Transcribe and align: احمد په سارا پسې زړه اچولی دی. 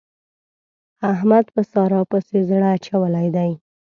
احمد 1.13 1.45
په 1.55 1.61
سارا 1.71 2.01
پسې 2.11 2.39
زړه 2.49 2.67
اچولی 2.77 3.27
دی. 3.35 3.51